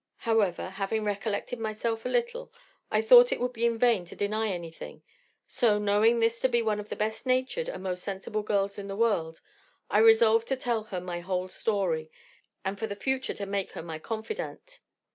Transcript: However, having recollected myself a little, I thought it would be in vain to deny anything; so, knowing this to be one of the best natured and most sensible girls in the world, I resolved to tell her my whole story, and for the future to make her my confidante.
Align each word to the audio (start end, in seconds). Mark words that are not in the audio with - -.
However, 0.17 0.69
having 0.71 1.03
recollected 1.03 1.59
myself 1.59 2.07
a 2.07 2.09
little, 2.09 2.51
I 2.89 3.03
thought 3.03 3.31
it 3.31 3.39
would 3.39 3.53
be 3.53 3.67
in 3.67 3.77
vain 3.77 4.03
to 4.05 4.15
deny 4.15 4.47
anything; 4.47 5.03
so, 5.47 5.77
knowing 5.77 6.19
this 6.19 6.39
to 6.39 6.49
be 6.49 6.63
one 6.63 6.79
of 6.79 6.89
the 6.89 6.95
best 6.95 7.27
natured 7.27 7.69
and 7.69 7.83
most 7.83 8.03
sensible 8.03 8.41
girls 8.41 8.79
in 8.79 8.87
the 8.87 8.95
world, 8.95 9.41
I 9.91 9.99
resolved 9.99 10.47
to 10.47 10.55
tell 10.55 10.85
her 10.85 10.99
my 11.01 11.19
whole 11.19 11.49
story, 11.49 12.09
and 12.65 12.79
for 12.79 12.87
the 12.87 12.95
future 12.95 13.35
to 13.35 13.45
make 13.45 13.73
her 13.73 13.83
my 13.83 13.99
confidante. 13.99 14.79